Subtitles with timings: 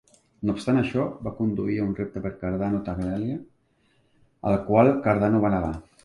[0.49, 3.35] No obstant això, va conduir a un repte per Cardano de Tartaglia,
[4.53, 5.71] el qual Cardano va negar.